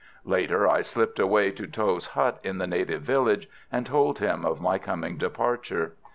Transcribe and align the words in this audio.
Later 0.25 0.67
I 0.67 0.81
slipped 0.81 1.19
away 1.19 1.51
to 1.51 1.67
Tho's 1.67 2.07
hut 2.17 2.39
in 2.41 2.57
the 2.57 2.65
native 2.65 3.03
village, 3.03 3.47
and 3.71 3.85
told 3.85 4.17
him 4.17 4.43
of 4.45 4.59
my 4.59 4.79
coming 4.79 5.15
departure. 5.17 5.93